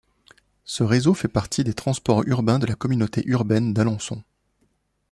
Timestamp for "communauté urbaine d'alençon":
2.73-4.23